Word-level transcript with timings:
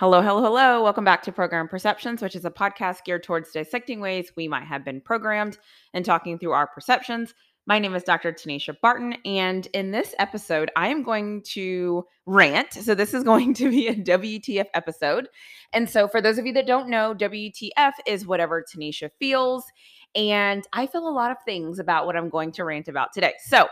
Hello, 0.00 0.22
hello, 0.22 0.40
hello. 0.40 0.82
Welcome 0.82 1.04
back 1.04 1.22
to 1.24 1.30
Program 1.30 1.68
Perceptions, 1.68 2.22
which 2.22 2.34
is 2.34 2.46
a 2.46 2.50
podcast 2.50 3.04
geared 3.04 3.22
towards 3.22 3.52
dissecting 3.52 4.00
ways 4.00 4.32
we 4.34 4.48
might 4.48 4.64
have 4.64 4.82
been 4.82 4.98
programmed 4.98 5.58
and 5.92 6.06
talking 6.06 6.38
through 6.38 6.52
our 6.52 6.66
perceptions. 6.66 7.34
My 7.66 7.78
name 7.78 7.94
is 7.94 8.02
Dr. 8.02 8.32
Tanisha 8.32 8.74
Barton, 8.80 9.16
and 9.26 9.68
in 9.74 9.90
this 9.90 10.14
episode, 10.18 10.70
I 10.74 10.88
am 10.88 11.02
going 11.02 11.42
to 11.48 12.06
rant. 12.24 12.72
So, 12.72 12.94
this 12.94 13.12
is 13.12 13.24
going 13.30 13.52
to 13.52 13.68
be 13.68 13.88
a 13.88 13.94
WTF 13.94 14.68
episode. 14.72 15.28
And 15.74 15.86
so, 15.86 16.08
for 16.08 16.22
those 16.22 16.38
of 16.38 16.46
you 16.46 16.54
that 16.54 16.66
don't 16.66 16.88
know, 16.88 17.14
WTF 17.14 17.92
is 18.06 18.26
whatever 18.26 18.64
Tanisha 18.64 19.10
feels. 19.18 19.66
And 20.14 20.64
I 20.72 20.86
feel 20.86 21.06
a 21.06 21.12
lot 21.12 21.30
of 21.30 21.36
things 21.44 21.78
about 21.78 22.06
what 22.06 22.16
I'm 22.16 22.30
going 22.30 22.52
to 22.52 22.64
rant 22.64 22.88
about 22.88 23.12
today. 23.12 23.34
So, 23.44 23.68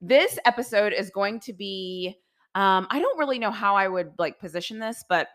this 0.00 0.38
episode 0.46 0.94
is 0.94 1.10
going 1.10 1.40
to 1.40 1.52
be 1.52 2.16
um, 2.54 2.86
I 2.90 2.98
don't 2.98 3.18
really 3.18 3.38
know 3.38 3.50
how 3.50 3.76
I 3.76 3.86
would 3.86 4.12
like 4.18 4.40
position 4.40 4.78
this, 4.78 5.04
but 5.08 5.28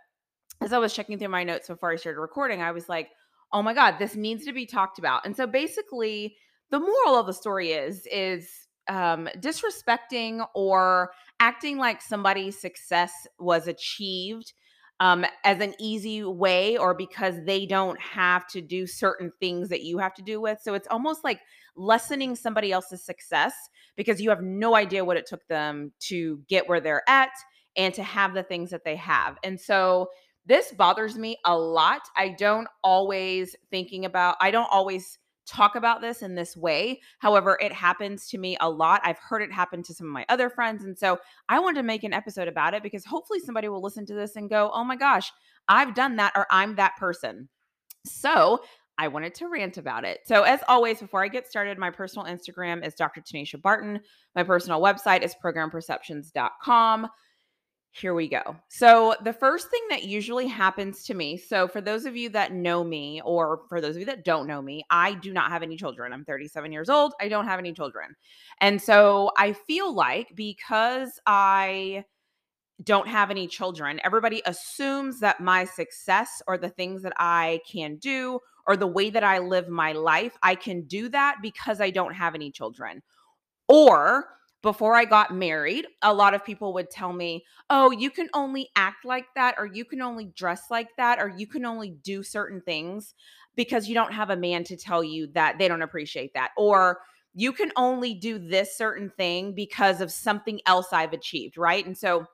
as 0.62 0.73
I 0.73 0.77
was 0.77 0.93
checking 0.93 1.20
through 1.20 1.30
my 1.30 1.43
notes 1.43 1.67
before 1.67 1.91
I 1.91 1.95
started 1.95 2.20
recording, 2.20 2.61
I 2.61 2.71
was 2.71 2.88
like, 2.88 3.09
oh 3.52 3.61
my 3.61 3.73
God, 3.73 3.95
this 3.99 4.16
needs 4.16 4.45
to 4.45 4.53
be 4.53 4.66
talked 4.66 4.99
about. 4.99 5.25
And 5.25 5.35
so 5.35 5.45
basically, 5.45 6.35
the 6.71 6.80
moral 6.80 7.20
of 7.20 7.27
the 7.27 7.34
story 7.34 7.71
is, 7.71 8.07
is 8.11 8.49
um, 8.89 9.27
disrespecting 9.38 10.45
or 10.55 11.11
acting 11.39 11.77
like 11.77 12.02
somebody's 12.02 12.59
success 12.59 13.11
was 13.39 13.67
achieved 13.67 14.53
um, 14.99 15.25
as 15.44 15.59
an 15.59 15.73
easy 15.80 16.23
way 16.23 16.77
or 16.77 16.94
because 16.94 17.35
they 17.45 17.66
don't 17.66 17.99
have 17.99 18.47
to 18.47 18.61
do 18.61 18.88
certain 18.88 19.31
things 19.39 19.70
that 19.70 19.83
you 19.83 19.97
have 19.97 20.13
to 20.16 20.22
do 20.22 20.39
with. 20.39 20.59
So 20.61 20.73
it's 20.73 20.88
almost 20.89 21.23
like 21.23 21.41
lessening 21.75 22.35
somebody 22.35 22.72
else's 22.72 23.05
success 23.05 23.53
because 23.95 24.22
you 24.22 24.30
have 24.30 24.41
no 24.41 24.75
idea 24.75 25.05
what 25.05 25.17
it 25.17 25.25
took 25.25 25.45
them 25.47 25.91
to 26.08 26.39
get 26.47 26.70
where 26.70 26.80
they're 26.80 27.08
at 27.08 27.31
and 27.75 27.94
to 27.95 28.03
have 28.03 28.33
the 28.33 28.44
things 28.44 28.70
that 28.70 28.85
they 28.85 28.95
have. 28.95 29.38
And 29.44 29.59
so 29.59 30.08
this 30.45 30.72
bothers 30.73 31.17
me 31.17 31.38
a 31.45 31.58
lot. 31.58 32.02
I 32.17 32.30
don't 32.30 32.67
always 32.83 33.55
thinking 33.72 34.05
about 34.05 34.36
I 34.39 34.52
don't 34.52 34.69
always 34.72 35.17
talk 35.45 35.75
about 35.75 36.02
this 36.02 36.22
in 36.22 36.36
this 36.36 36.55
way. 36.55 37.02
However, 37.19 37.58
it 37.61 37.73
happens 37.73 38.27
to 38.30 38.38
me 38.38 38.55
a 38.61 38.69
lot. 38.69 39.02
I've 39.03 39.19
heard 39.19 39.41
it 39.41 39.52
happen 39.52 39.83
to 39.83 39.94
some 39.94 40.08
of 40.08 40.14
my 40.14 40.25
other 40.30 40.49
friends 40.49 40.83
and 40.83 40.97
so 40.97 41.19
I 41.49 41.59
wanted 41.59 41.81
to 41.81 41.83
make 41.83 42.03
an 42.03 42.14
episode 42.14 42.47
about 42.47 42.73
it 42.73 42.83
because 42.83 43.05
hopefully 43.05 43.39
somebody 43.39 43.67
will 43.67 43.81
listen 43.81 44.05
to 44.08 44.14
this 44.14 44.36
and 44.36 44.49
go, 44.49 44.71
"Oh 44.73 44.83
my 44.83 44.95
gosh, 44.95 45.31
I've 45.67 45.94
done 45.95 46.16
that 46.17 46.33
or 46.36 46.47
I'm 46.49 46.75
that 46.75 46.95
person." 46.97 47.49
So, 48.05 48.61
I 48.97 49.08
wanted 49.08 49.33
to 49.36 49.47
rant 49.47 49.77
about 49.77 50.03
it. 50.05 50.19
So, 50.25 50.44
as 50.44 50.59
always, 50.67 50.99
before 50.99 51.23
I 51.23 51.27
get 51.27 51.47
started, 51.47 51.77
my 51.80 51.89
personal 51.89 52.27
Instagram 52.27 52.86
is 52.86 52.94
Dr. 52.94 53.21
Tanisha 53.21 53.61
Barton. 53.61 54.02
My 54.36 54.44
personal 54.44 54.81
website 54.81 55.23
is 55.23 55.36
programperceptions.com 55.44 57.08
here 57.95 58.16
we 58.16 58.27
go. 58.27 58.55
So, 58.69 59.16
the 59.23 59.33
first 59.33 59.69
thing 59.69 59.81
that 59.91 60.03
usually 60.03 60.47
happens 60.47 61.03
to 61.03 61.13
me, 61.13 61.38
so 61.38 61.67
for 61.67 61.80
those 61.80 62.05
of 62.05 62.17
you 62.17 62.27
that 62.30 62.52
know 62.52 62.83
me, 62.83 63.22
or 63.23 63.61
for 63.69 63.81
those 63.81 63.95
of 63.95 63.99
you 63.99 64.05
that 64.08 64.25
don't 64.25 64.47
know 64.47 64.63
me, 64.63 64.83
I 64.89 65.13
do 65.13 65.31
not 65.31 65.52
have 65.52 65.61
any 65.61 65.77
children. 65.77 66.11
I'm 66.11 66.25
37 66.25 66.71
years 66.71 66.89
old. 66.89 67.14
I 67.21 67.27
don't 67.27 67.45
have 67.45 67.59
any 67.59 67.71
children. 67.71 68.16
And 68.61 68.81
so, 68.81 69.31
I 69.38 69.53
feel 69.53 69.94
like 69.94 70.36
because 70.36 71.19
I 71.27 72.05
don't 72.83 73.08
have 73.08 73.30
any 73.30 73.47
children, 73.47 74.02
everybody 74.03 74.41
assumes 74.47 75.19
that 75.19 75.39
my 75.39 75.64
success 75.64 76.41
or 76.47 76.58
the 76.58 76.69
things 76.69 77.03
that 77.03 77.14
I 77.17 77.59
can 77.71 77.97
do 77.97 78.39
or 78.66 78.75
the 78.75 78.88
way 78.88 79.11
that 79.11 79.23
I 79.23 79.38
live 79.38 79.69
my 79.69 79.91
life, 79.91 80.36
I 80.41 80.55
can 80.55 80.81
do 80.86 81.09
that 81.09 81.38
because 81.44 81.80
I 81.80 81.91
don't 81.91 82.16
have 82.16 82.33
any 82.33 82.49
children. 82.49 83.03
Or 83.67 84.25
before 84.64 84.95
I 84.95 85.03
got 85.03 85.36
married, 85.36 85.86
a 86.02 86.14
lot 86.14 86.33
of 86.33 86.44
people 86.44 86.73
would 86.73 86.89
tell 86.89 87.11
me, 87.11 87.45
oh, 87.69 87.92
you 87.92 88.09
can 88.09 88.30
only 88.33 88.70
act 88.78 89.03
like 89.03 89.28
that, 89.36 89.55
or 89.58 89.66
you 89.66 89.83
can 89.83 90.02
only 90.02 90.31
dress 90.38 90.64
like 90.72 90.88
that, 90.95 91.20
or 91.20 91.28
you 91.28 91.45
can 91.45 91.66
only 91.66 91.92
do 91.92 92.23
certain 92.23 92.61
things 92.61 93.14
because 93.55 93.89
you 93.89 93.93
don't 93.93 94.14
have 94.14 94.30
a 94.30 94.37
man 94.37 94.64
to 94.64 94.77
tell 94.77 95.04
you 95.04 95.27
that 95.33 95.60
they 95.60 95.67
don't 95.67 95.82
appreciate 95.82 96.33
that. 96.33 96.52
Or 96.58 97.02
you 97.36 97.52
can 97.52 97.73
only 97.76 98.14
do 98.14 98.39
this 98.39 98.77
certain 98.77 99.11
thing 99.17 99.54
because 99.54 99.99
of 99.99 100.11
something 100.11 100.61
else 100.66 100.87
I've 100.93 101.14
achieved, 101.14 101.58
right? 101.58 101.86
And 101.86 101.98
so, 101.98 102.26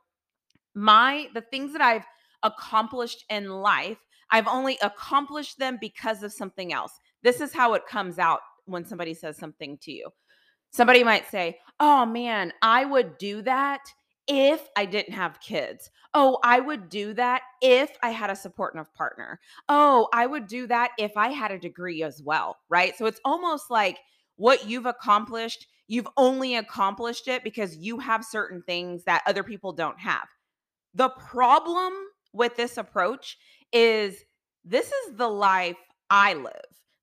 my, 0.76 1.30
the 1.34 1.42
things 1.42 1.74
that 1.74 1.82
I've 1.82 2.06
accomplished 2.44 3.26
in 3.30 3.50
life, 3.50 3.98
I've 4.30 4.48
only 4.48 4.78
accomplished 4.84 5.58
them 5.58 5.80
because 5.82 6.22
of 6.22 6.32
something 6.32 6.74
else. 6.74 6.92
This 7.24 7.42
is 7.42 7.54
how 7.54 7.74
it 7.74 7.88
comes 7.88 8.20
out 8.20 8.42
when 8.66 8.86
somebody 8.86 9.16
says 9.16 9.36
something 9.36 9.80
to 9.80 9.92
you. 9.92 10.10
Somebody 10.72 11.04
might 11.04 11.30
say, 11.30 11.60
Oh 11.80 12.06
man, 12.06 12.54
I 12.62 12.86
would 12.86 13.18
do 13.18 13.42
that 13.44 13.82
if 14.28 14.68
I 14.76 14.86
didn't 14.86 15.14
have 15.14 15.40
kids. 15.42 15.90
Oh, 16.14 16.38
I 16.44 16.60
would 16.60 16.90
do 16.90 17.14
that 17.16 17.42
if 17.62 17.92
I 18.04 18.10
had 18.10 18.30
a 18.30 18.36
supportive 18.36 18.94
partner. 18.94 19.40
Oh, 19.68 20.08
I 20.14 20.26
would 20.26 20.48
do 20.48 20.68
that 20.68 20.92
if 21.00 21.18
I 21.18 21.30
had 21.30 21.52
a 21.52 21.60
degree 21.60 22.04
as 22.04 22.22
well. 22.24 22.58
Right. 22.70 22.96
So 22.98 23.06
it's 23.06 23.22
almost 23.26 23.72
like 23.72 23.98
what 24.36 24.68
you've 24.68 24.86
accomplished, 24.86 25.68
you've 25.88 26.08
only 26.16 26.56
accomplished 26.56 27.28
it 27.28 27.44
because 27.44 27.76
you 27.78 28.00
have 28.00 28.24
certain 28.24 28.62
things 28.66 29.04
that 29.06 29.24
other 29.26 29.44
people 29.44 29.74
don't 29.74 30.00
have. 30.00 30.28
The 30.94 31.10
problem 31.10 31.94
with 32.34 32.56
this 32.56 32.78
approach 32.78 33.38
is 33.74 34.16
this 34.64 34.88
is 34.88 35.16
the 35.16 35.28
life 35.28 35.78
I 36.10 36.34
live, 36.34 36.54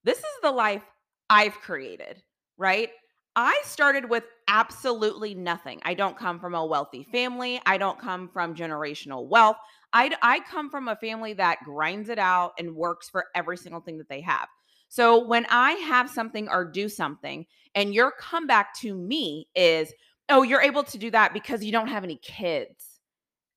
this 0.04 0.18
is 0.18 0.24
the 0.42 0.52
life 0.52 0.82
I've 1.28 1.54
created. 1.54 2.22
Right. 2.56 2.90
I 3.36 3.60
started 3.64 4.08
with 4.08 4.24
absolutely 4.48 5.34
nothing. 5.34 5.80
I 5.84 5.92
don't 5.92 6.16
come 6.16 6.40
from 6.40 6.54
a 6.54 6.64
wealthy 6.64 7.04
family. 7.12 7.60
I 7.66 7.76
don't 7.76 7.98
come 7.98 8.30
from 8.32 8.54
generational 8.54 9.28
wealth. 9.28 9.56
I, 9.92 10.10
I 10.22 10.40
come 10.40 10.70
from 10.70 10.88
a 10.88 10.96
family 10.96 11.34
that 11.34 11.58
grinds 11.62 12.08
it 12.08 12.18
out 12.18 12.54
and 12.58 12.74
works 12.74 13.10
for 13.10 13.26
every 13.34 13.58
single 13.58 13.82
thing 13.82 13.98
that 13.98 14.08
they 14.08 14.22
have. 14.22 14.48
So 14.88 15.26
when 15.26 15.46
I 15.50 15.72
have 15.72 16.08
something 16.08 16.48
or 16.48 16.64
do 16.64 16.88
something, 16.88 17.44
and 17.74 17.92
your 17.92 18.12
comeback 18.18 18.74
to 18.80 18.94
me 18.94 19.48
is, 19.54 19.92
oh, 20.30 20.42
you're 20.42 20.62
able 20.62 20.84
to 20.84 20.96
do 20.96 21.10
that 21.10 21.34
because 21.34 21.62
you 21.62 21.72
don't 21.72 21.88
have 21.88 22.04
any 22.04 22.16
kids. 22.16 23.00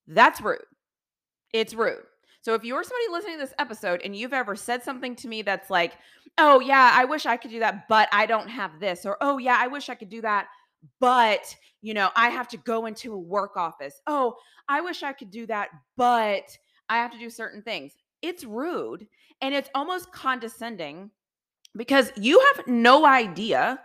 That's 0.08 0.42
rude. 0.42 0.60
It's 1.54 1.74
rude. 1.74 2.04
So 2.42 2.54
if 2.54 2.64
you're 2.64 2.84
somebody 2.84 3.12
listening 3.12 3.36
to 3.36 3.46
this 3.46 3.54
episode 3.60 4.02
and 4.04 4.16
you've 4.16 4.34
ever 4.34 4.56
said 4.56 4.82
something 4.84 5.16
to 5.18 5.28
me 5.28 5.42
that's 5.42 5.70
like, 5.70 5.94
oh, 6.40 6.60
yeah, 6.60 6.92
I 6.94 7.06
wish 7.06 7.26
I 7.26 7.38
could 7.38 7.52
do 7.52 7.60
that, 7.60 7.88
but 7.88 8.10
I 8.12 8.26
don't 8.26 8.48
have 8.48 8.80
this, 8.80 9.06
or 9.06 9.18
oh, 9.22 9.38
yeah, 9.38 9.58
I 9.60 9.68
wish 9.68 9.90
I 9.90 9.96
could 9.96 10.10
do 10.10 10.22
that, 10.22 10.48
but 11.00 11.56
you 11.82 11.94
know, 11.94 12.10
I 12.16 12.30
have 12.30 12.48
to 12.50 12.58
go 12.58 12.86
into 12.86 13.14
a 13.14 13.18
work 13.18 13.56
office. 13.56 14.02
Oh, 14.08 14.36
I 14.68 14.82
wish 14.82 15.04
I 15.04 15.14
could 15.14 15.32
do 15.32 15.46
that, 15.48 15.70
but 15.96 16.58
I 16.90 16.98
have 16.98 17.12
to 17.12 17.20
do 17.20 17.30
certain 17.30 17.62
things. 17.62 17.94
It's 18.22 18.44
rude 18.44 19.08
and 19.42 19.54
it's 19.54 19.70
almost 19.74 20.12
condescending 20.12 21.12
because 21.76 22.12
you 22.18 22.40
have 22.54 22.68
no 22.68 23.06
idea 23.06 23.80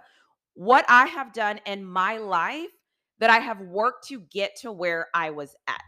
what 0.55 0.85
I 0.89 1.07
have 1.07 1.33
done 1.33 1.61
in 1.67 1.85
my 1.85 2.17
life 2.19 2.71
that 3.19 3.31
I 3.31 3.39
have 3.39 3.61
worked 3.61 4.09
to 4.09 4.21
get 4.33 4.57
to 4.63 4.73
where 4.73 5.09
I 5.15 5.31
was 5.31 5.55
at. 5.69 5.81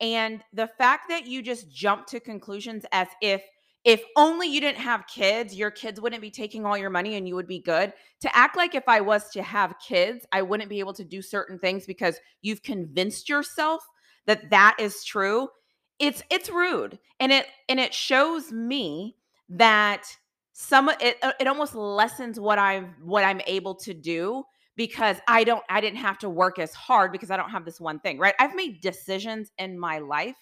And 0.00 0.42
the 0.52 0.68
fact 0.78 1.08
that 1.08 1.26
you 1.26 1.42
just 1.42 1.70
jump 1.70 2.06
to 2.08 2.20
conclusions 2.20 2.84
as 2.92 3.08
if 3.20 3.42
if 3.86 4.02
only 4.16 4.48
you 4.48 4.60
didn't 4.60 4.80
have 4.80 5.06
kids, 5.06 5.54
your 5.54 5.70
kids 5.70 6.00
wouldn't 6.00 6.20
be 6.20 6.30
taking 6.30 6.66
all 6.66 6.76
your 6.76 6.90
money 6.90 7.14
and 7.14 7.28
you 7.28 7.36
would 7.36 7.46
be 7.46 7.60
good. 7.60 7.92
To 8.22 8.36
act 8.36 8.56
like 8.56 8.74
if 8.74 8.82
I 8.88 9.00
was 9.00 9.30
to 9.30 9.44
have 9.44 9.76
kids, 9.78 10.26
I 10.32 10.42
wouldn't 10.42 10.68
be 10.68 10.80
able 10.80 10.92
to 10.94 11.04
do 11.04 11.22
certain 11.22 11.56
things 11.56 11.86
because 11.86 12.18
you've 12.42 12.64
convinced 12.64 13.28
yourself 13.28 13.86
that 14.26 14.50
that 14.50 14.74
is 14.80 15.04
true. 15.04 15.48
It's 16.00 16.20
it's 16.30 16.50
rude. 16.50 16.98
And 17.20 17.30
it 17.30 17.46
and 17.68 17.78
it 17.78 17.94
shows 17.94 18.50
me 18.50 19.14
that 19.50 20.04
some 20.52 20.90
it 21.00 21.18
uh, 21.22 21.32
it 21.38 21.46
almost 21.46 21.76
lessens 21.76 22.40
what 22.40 22.58
I'm 22.58 22.96
what 23.04 23.22
I'm 23.22 23.40
able 23.46 23.76
to 23.76 23.94
do 23.94 24.42
because 24.74 25.18
I 25.28 25.44
don't 25.44 25.62
I 25.70 25.80
didn't 25.80 25.98
have 25.98 26.18
to 26.18 26.28
work 26.28 26.58
as 26.58 26.74
hard 26.74 27.12
because 27.12 27.30
I 27.30 27.36
don't 27.36 27.50
have 27.50 27.64
this 27.64 27.80
one 27.80 28.00
thing, 28.00 28.18
right? 28.18 28.34
I've 28.40 28.56
made 28.56 28.80
decisions 28.80 29.52
in 29.58 29.78
my 29.78 30.00
life 30.00 30.36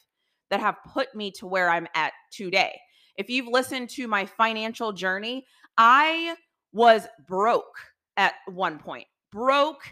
that 0.49 0.61
have 0.61 0.77
put 0.95 1.15
me 1.15 1.31
to 1.33 1.47
where 1.47 1.69
I'm 1.69 1.87
at 1.95 2.15
today. 2.33 2.81
If 3.17 3.31
you've 3.31 3.49
listened 3.49 3.91
to 3.91 4.09
my 4.09 4.27
financial 4.27 4.93
journey, 4.93 5.47
I 5.79 6.37
was 6.73 7.07
broke 7.27 7.79
at 8.17 8.35
one 8.47 8.79
point. 8.79 9.07
Broke, 9.31 9.83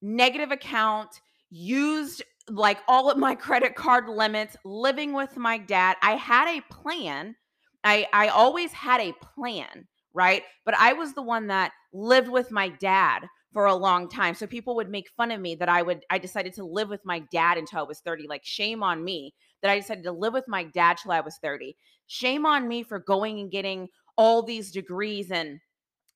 negative 0.00 0.50
account, 0.50 1.20
used 1.50 2.22
like 2.48 2.78
all 2.88 3.10
of 3.10 3.18
my 3.18 3.34
credit 3.46 3.74
card 3.74 4.08
limits, 4.08 4.56
living 4.64 5.12
with 5.12 5.36
my 5.36 5.58
dad. 5.58 5.96
I 6.02 6.12
had 6.12 6.48
a 6.48 6.62
plan. 6.72 7.36
I 7.84 8.06
I 8.12 8.28
always 8.28 8.72
had 8.72 9.00
a 9.00 9.14
plan, 9.34 9.86
right? 10.14 10.42
But 10.64 10.74
I 10.76 10.92
was 10.92 11.14
the 11.14 11.22
one 11.22 11.48
that 11.48 11.72
lived 11.92 12.28
with 12.28 12.50
my 12.50 12.68
dad 12.68 13.26
for 13.52 13.66
a 13.66 13.74
long 13.74 14.08
time. 14.08 14.34
So 14.34 14.46
people 14.46 14.74
would 14.76 14.88
make 14.88 15.10
fun 15.16 15.30
of 15.30 15.40
me 15.40 15.54
that 15.56 15.68
I 15.68 15.82
would 15.82 16.04
I 16.10 16.18
decided 16.18 16.54
to 16.54 16.64
live 16.64 16.88
with 16.88 17.04
my 17.04 17.20
dad 17.30 17.58
until 17.58 17.80
I 17.80 17.82
was 17.82 18.00
30. 18.00 18.26
Like 18.28 18.44
shame 18.44 18.82
on 18.82 19.04
me 19.04 19.34
that 19.62 19.70
I 19.70 19.78
decided 19.78 20.04
to 20.04 20.12
live 20.12 20.32
with 20.32 20.48
my 20.48 20.64
dad 20.64 20.96
till 20.96 21.12
I 21.12 21.20
was 21.20 21.38
30. 21.42 21.76
Shame 22.06 22.46
on 22.46 22.66
me 22.66 22.82
for 22.82 22.98
going 22.98 23.40
and 23.40 23.50
getting 23.50 23.88
all 24.16 24.42
these 24.42 24.70
degrees 24.70 25.30
and 25.30 25.60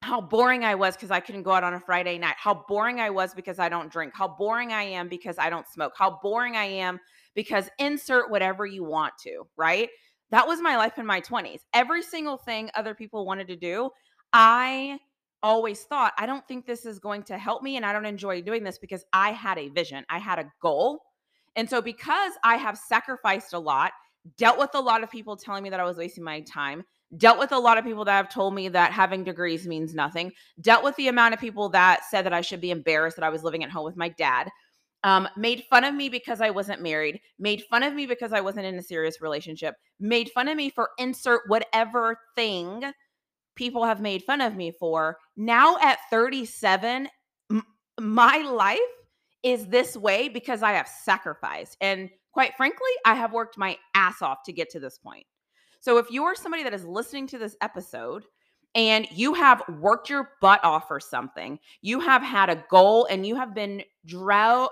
how 0.03 0.21
boring 0.21 0.65
I 0.65 0.75
was 0.75 0.95
because 0.95 1.11
I 1.11 1.21
couldn't 1.21 1.43
go 1.43 1.53
out 1.53 1.65
on 1.65 1.75
a 1.75 1.81
Friday 1.81 2.19
night. 2.19 2.37
How 2.39 2.65
boring 2.69 3.01
I 3.01 3.11
was 3.11 3.35
because 3.35 3.59
I 3.59 3.69
don't 3.69 3.91
drink. 3.91 4.13
How 4.15 4.29
boring 4.29 4.73
I 4.73 4.83
am 4.83 5.09
because 5.09 5.39
I 5.39 5.51
don't 5.51 5.67
smoke. 5.69 5.95
How 5.97 6.19
boring 6.23 6.57
I 6.57 6.65
am 6.65 7.01
because 7.35 7.69
insert 7.79 8.31
whatever 8.31 8.67
you 8.67 8.85
want 8.85 9.15
to, 9.25 9.47
right? 9.57 9.89
That 10.31 10.47
was 10.47 10.61
my 10.61 10.77
life 10.77 10.99
in 10.99 11.07
my 11.07 11.21
20s. 11.21 11.61
Every 11.73 12.03
single 12.03 12.37
thing 12.37 12.71
other 12.75 12.95
people 12.95 13.27
wanted 13.27 13.49
to 13.49 13.57
do, 13.57 13.91
I 14.33 14.99
always 15.43 15.83
thought, 15.83 16.13
I 16.19 16.27
don't 16.27 16.47
think 16.47 16.67
this 16.67 16.87
is 16.87 16.99
going 16.99 17.23
to 17.25 17.39
help 17.39 17.63
me 17.63 17.77
and 17.77 17.85
I 17.85 17.93
don't 17.93 18.07
enjoy 18.07 18.43
doing 18.43 18.65
this 18.65 18.79
because 18.79 19.05
I 19.13 19.33
had 19.33 19.59
a 19.59 19.69
vision, 19.69 20.05
I 20.09 20.19
had 20.19 20.39
a 20.39 20.51
goal. 20.61 21.03
And 21.57 21.69
so, 21.69 21.81
because 21.81 22.33
I 22.45 22.57
have 22.57 22.77
sacrificed 22.77 23.55
a 23.55 23.59
lot, 23.59 23.93
dealt 24.37 24.59
with 24.59 24.71
a 24.75 24.81
lot 24.81 25.03
of 25.03 25.11
people 25.11 25.37
telling 25.37 25.63
me 25.63 25.71
that 25.71 25.81
I 25.81 25.85
was 25.85 25.97
wasting 25.97 26.25
my 26.25 26.41
time, 26.41 26.85
dealt 27.17 27.39
with 27.39 27.53
a 27.53 27.59
lot 27.59 27.79
of 27.79 27.85
people 27.85 28.05
that 28.05 28.17
have 28.17 28.29
told 28.29 28.55
me 28.55 28.69
that 28.69 28.93
having 28.93 29.25
degrees 29.25 29.67
means 29.67 29.95
nothing, 29.95 30.33
dealt 30.61 30.85
with 30.85 30.97
the 30.97 31.09
amount 31.09 31.35
of 31.35 31.41
people 31.41 31.69
that 31.71 32.05
said 32.11 32.23
that 32.23 32.33
I 32.33 32.41
should 32.41 32.61
be 32.61 32.71
embarrassed 32.71 33.17
that 33.17 33.25
I 33.25 33.31
was 33.31 33.43
living 33.43 33.65
at 33.65 33.71
home 33.71 33.85
with 33.85 33.97
my 33.97 34.09
dad. 34.11 34.51
Um, 35.05 35.29
made 35.37 35.65
fun 35.71 35.85
of 35.85 35.95
me 35.95 36.09
because 36.09 36.41
I 36.41 36.51
wasn't 36.51 36.83
married, 36.83 37.21
made 37.39 37.63
fun 37.71 37.85
of 37.85 37.95
me 37.95 38.07
because 38.07 38.33
I 38.33 38.41
wasn't 38.41 38.67
in 38.67 38.75
a 38.75 38.83
serious 38.83 39.21
relationship, 39.21 39.77
made 40.01 40.31
fun 40.31 40.49
of 40.49 40.57
me 40.57 40.69
for 40.69 40.91
insert 40.99 41.43
whatever 41.47 42.19
thing 42.35 42.83
people 43.57 43.85
have 43.85 44.01
made 44.01 44.23
fun 44.23 44.41
of 44.41 44.55
me 44.55 44.71
for. 44.71 45.19
Now 45.37 45.77
at 45.83 45.99
37, 46.11 47.09
m- 47.51 47.63
my 48.01 48.39
life 48.39 48.79
is 49.43 49.67
this 49.67 49.97
way 49.97 50.29
because 50.29 50.63
I 50.63 50.73
have 50.73 50.89
sacrificed. 50.89 51.77
And 51.81 52.11
quite 52.33 52.57
frankly, 52.57 52.91
I 53.05 53.15
have 53.15 53.33
worked 53.33 53.59
my 53.59 53.77
ass 53.95 54.23
off 54.23 54.43
to 54.45 54.53
get 54.53 54.71
to 54.71 54.81
this 54.81 54.99
point. 54.99 55.27
So 55.81 55.99
if 55.99 56.11
you're 56.11 56.35
somebody 56.35 56.63
that 56.65 56.75
is 56.75 56.85
listening 56.85 57.27
to 57.29 57.39
this 57.39 57.57
episode 57.61 58.25
and 58.75 59.07
you 59.11 59.35
have 59.35 59.63
worked 59.81 60.11
your 60.11 60.33
butt 60.41 60.63
off 60.65 60.89
for 60.89 61.01
something, 61.01 61.59
you 61.81 62.01
have 62.01 62.23
had 62.23 62.51
a 62.51 62.65
goal 62.71 63.07
and 63.09 63.27
you 63.27 63.37
have 63.37 63.55
been 63.55 63.83
drug, 64.05 64.71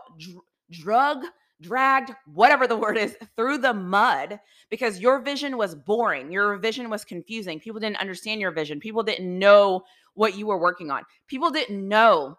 dragged, 1.64 2.12
whatever 2.26 2.66
the 2.66 2.76
word 2.84 2.96
is, 2.96 3.16
through 3.37 3.58
the 3.58 3.75
mud 3.75 4.38
because 4.70 5.00
your 5.00 5.20
vision 5.20 5.56
was 5.56 5.75
boring. 5.75 6.31
Your 6.31 6.56
vision 6.58 6.90
was 6.90 7.05
confusing. 7.05 7.58
People 7.58 7.81
didn't 7.81 8.00
understand 8.00 8.40
your 8.40 8.52
vision. 8.52 8.81
People 8.81 9.02
didn't 9.02 9.38
know 9.38 9.82
what 10.14 10.37
you 10.37 10.46
were 10.46 10.58
working 10.58 10.90
on. 10.90 11.02
People 11.26 11.50
didn't 11.50 11.87
know 11.88 12.38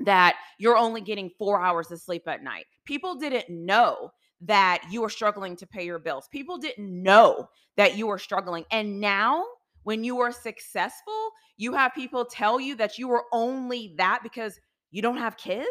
that 0.00 0.36
you're 0.58 0.76
only 0.76 1.00
getting 1.00 1.30
four 1.38 1.60
hours 1.60 1.90
of 1.90 2.00
sleep 2.00 2.28
at 2.28 2.44
night. 2.44 2.66
People 2.84 3.16
didn't 3.16 3.50
know 3.50 4.10
that 4.40 4.82
you 4.90 5.02
were 5.02 5.08
struggling 5.08 5.56
to 5.56 5.66
pay 5.66 5.84
your 5.84 5.98
bills. 5.98 6.28
People 6.30 6.58
didn't 6.58 7.02
know 7.02 7.48
that 7.76 7.96
you 7.96 8.06
were 8.06 8.18
struggling. 8.18 8.64
And 8.70 9.00
now, 9.00 9.44
when 9.82 10.04
you 10.04 10.20
are 10.20 10.30
successful, 10.30 11.30
you 11.56 11.72
have 11.72 11.94
people 11.94 12.24
tell 12.24 12.60
you 12.60 12.76
that 12.76 12.98
you 12.98 13.08
were 13.08 13.24
only 13.32 13.94
that 13.98 14.20
because 14.22 14.60
you 14.90 15.02
don't 15.02 15.16
have 15.16 15.36
kids, 15.36 15.66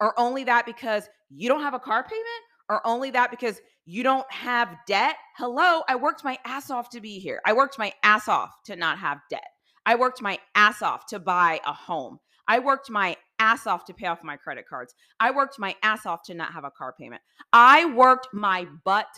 or 0.00 0.18
only 0.18 0.44
that 0.44 0.66
because 0.66 1.08
you 1.30 1.48
don't 1.48 1.62
have 1.62 1.74
a 1.74 1.78
car 1.78 2.02
payment, 2.02 2.26
or 2.68 2.86
only 2.86 3.10
that 3.10 3.30
because 3.30 3.60
you 3.86 4.02
don't 4.02 4.30
have 4.30 4.76
debt. 4.86 5.16
Hello, 5.36 5.82
I 5.88 5.96
worked 5.96 6.24
my 6.24 6.38
ass 6.44 6.70
off 6.70 6.90
to 6.90 7.00
be 7.00 7.18
here. 7.18 7.40
I 7.46 7.54
worked 7.54 7.78
my 7.78 7.92
ass 8.02 8.28
off 8.28 8.50
to 8.66 8.76
not 8.76 8.98
have 8.98 9.20
debt. 9.30 9.48
I 9.86 9.94
worked 9.94 10.20
my 10.20 10.38
ass 10.54 10.82
off 10.82 11.06
to 11.06 11.18
buy 11.18 11.60
a 11.66 11.72
home. 11.72 12.18
I 12.46 12.58
worked 12.58 12.90
my 12.90 13.16
ass 13.38 13.66
off 13.66 13.84
to 13.86 13.94
pay 13.94 14.06
off 14.06 14.22
my 14.22 14.36
credit 14.36 14.68
cards. 14.68 14.94
I 15.20 15.30
worked 15.30 15.58
my 15.58 15.74
ass 15.82 16.06
off 16.06 16.22
to 16.24 16.34
not 16.34 16.52
have 16.52 16.64
a 16.64 16.70
car 16.70 16.94
payment. 16.98 17.22
I 17.52 17.86
worked 17.86 18.28
my 18.32 18.66
butt 18.84 19.08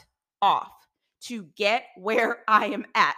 off 0.40 0.72
to 1.22 1.44
get 1.56 1.84
where 1.96 2.44
I 2.46 2.66
am 2.66 2.86
at. 2.94 3.16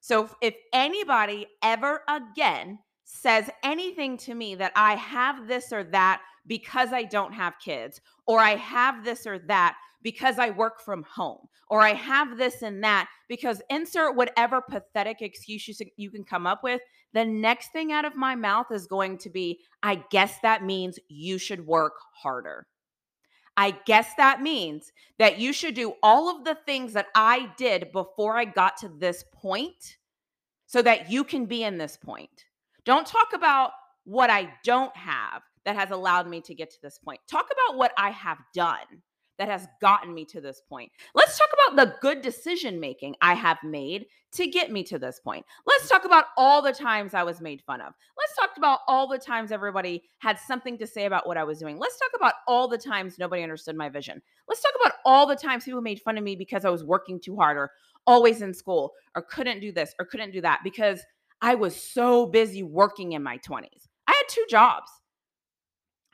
So 0.00 0.30
if 0.40 0.54
anybody 0.72 1.46
ever 1.62 2.02
again 2.08 2.78
says 3.12 3.50
anything 3.62 4.16
to 4.16 4.34
me 4.34 4.54
that 4.54 4.72
I 4.76 4.94
have 4.94 5.48
this 5.48 5.72
or 5.72 5.84
that 5.84 6.22
because 6.46 6.92
I 6.92 7.02
don't 7.02 7.32
have 7.32 7.58
kids, 7.62 8.00
or 8.26 8.40
I 8.40 8.56
have 8.56 9.04
this 9.04 9.26
or 9.26 9.38
that 9.40 9.76
because 10.02 10.38
I 10.38 10.50
work 10.50 10.80
from 10.80 11.02
home, 11.02 11.46
or 11.68 11.80
I 11.82 11.92
have 11.92 12.38
this 12.38 12.62
and 12.62 12.82
that 12.82 13.08
because 13.28 13.60
insert 13.68 14.16
whatever 14.16 14.62
pathetic 14.62 15.18
excuse 15.20 15.68
you, 15.68 15.74
you 15.96 16.10
can 16.10 16.24
come 16.24 16.46
up 16.46 16.62
with, 16.62 16.80
the 17.12 17.24
next 17.24 17.72
thing 17.72 17.92
out 17.92 18.04
of 18.04 18.16
my 18.16 18.34
mouth 18.34 18.66
is 18.70 18.86
going 18.86 19.18
to 19.18 19.30
be, 19.30 19.60
I 19.82 20.02
guess 20.10 20.38
that 20.42 20.64
means 20.64 20.98
you 21.08 21.36
should 21.36 21.66
work 21.66 21.94
harder. 22.22 22.66
I 23.56 23.72
guess 23.84 24.08
that 24.16 24.40
means 24.40 24.90
that 25.18 25.38
you 25.38 25.52
should 25.52 25.74
do 25.74 25.94
all 26.02 26.34
of 26.34 26.44
the 26.44 26.56
things 26.64 26.94
that 26.94 27.08
I 27.14 27.52
did 27.58 27.92
before 27.92 28.38
I 28.38 28.46
got 28.46 28.78
to 28.78 28.88
this 28.88 29.24
point 29.34 29.98
so 30.66 30.80
that 30.80 31.10
you 31.10 31.24
can 31.24 31.46
be 31.46 31.64
in 31.64 31.76
this 31.76 31.96
point. 31.96 32.46
Don't 32.84 33.06
talk 33.06 33.28
about 33.34 33.72
what 34.04 34.30
I 34.30 34.52
don't 34.64 34.94
have 34.96 35.42
that 35.64 35.76
has 35.76 35.90
allowed 35.90 36.28
me 36.28 36.40
to 36.42 36.54
get 36.54 36.70
to 36.70 36.82
this 36.82 36.98
point. 36.98 37.20
Talk 37.30 37.48
about 37.52 37.76
what 37.76 37.92
I 37.98 38.10
have 38.10 38.38
done 38.54 39.02
that 39.38 39.48
has 39.48 39.66
gotten 39.80 40.12
me 40.12 40.26
to 40.26 40.40
this 40.40 40.60
point. 40.68 40.92
Let's 41.14 41.38
talk 41.38 41.48
about 41.54 41.76
the 41.76 41.96
good 42.02 42.20
decision 42.20 42.78
making 42.78 43.16
I 43.22 43.32
have 43.32 43.56
made 43.64 44.04
to 44.32 44.46
get 44.46 44.70
me 44.70 44.84
to 44.84 44.98
this 44.98 45.18
point. 45.18 45.46
Let's 45.66 45.88
talk 45.88 46.04
about 46.04 46.26
all 46.36 46.60
the 46.60 46.72
times 46.72 47.14
I 47.14 47.22
was 47.22 47.40
made 47.40 47.62
fun 47.62 47.80
of. 47.80 47.94
Let's 48.18 48.36
talk 48.36 48.50
about 48.58 48.80
all 48.86 49.08
the 49.08 49.18
times 49.18 49.50
everybody 49.50 50.02
had 50.18 50.38
something 50.38 50.76
to 50.76 50.86
say 50.86 51.06
about 51.06 51.26
what 51.26 51.38
I 51.38 51.44
was 51.44 51.58
doing. 51.58 51.78
Let's 51.78 51.98
talk 51.98 52.10
about 52.14 52.34
all 52.46 52.68
the 52.68 52.76
times 52.76 53.18
nobody 53.18 53.42
understood 53.42 53.76
my 53.76 53.88
vision. 53.88 54.20
Let's 54.46 54.60
talk 54.60 54.74
about 54.78 54.96
all 55.06 55.26
the 55.26 55.36
times 55.36 55.64
people 55.64 55.80
made 55.80 56.02
fun 56.02 56.18
of 56.18 56.24
me 56.24 56.36
because 56.36 56.66
I 56.66 56.70
was 56.70 56.84
working 56.84 57.18
too 57.18 57.34
hard 57.34 57.56
or 57.56 57.70
always 58.06 58.42
in 58.42 58.52
school 58.52 58.92
or 59.16 59.22
couldn't 59.22 59.60
do 59.60 59.72
this 59.72 59.94
or 59.98 60.04
couldn't 60.04 60.32
do 60.32 60.42
that 60.42 60.60
because 60.62 61.00
I 61.42 61.54
was 61.54 61.74
so 61.74 62.26
busy 62.26 62.62
working 62.62 63.12
in 63.12 63.22
my 63.22 63.38
20s. 63.38 63.88
I 64.06 64.12
had 64.12 64.28
two 64.28 64.44
jobs. 64.48 64.90